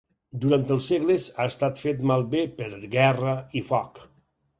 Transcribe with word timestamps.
Durant 0.43 0.63
els 0.75 0.85
segles, 0.91 1.27
ha 1.37 1.45
estat 1.51 1.81
fet 1.81 2.01
malbé 2.13 2.41
per 2.63 2.71
guerra 2.97 3.35
i 3.61 3.63
foc. 3.69 4.01